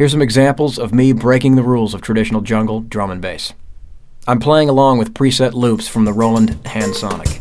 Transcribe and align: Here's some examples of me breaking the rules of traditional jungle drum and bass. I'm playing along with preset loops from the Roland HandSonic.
Here's 0.00 0.12
some 0.12 0.22
examples 0.22 0.78
of 0.78 0.94
me 0.94 1.12
breaking 1.12 1.56
the 1.56 1.62
rules 1.62 1.92
of 1.92 2.00
traditional 2.00 2.40
jungle 2.40 2.80
drum 2.80 3.10
and 3.10 3.20
bass. 3.20 3.52
I'm 4.26 4.40
playing 4.40 4.70
along 4.70 4.96
with 4.96 5.12
preset 5.12 5.52
loops 5.52 5.88
from 5.88 6.06
the 6.06 6.12
Roland 6.14 6.52
HandSonic. 6.64 7.38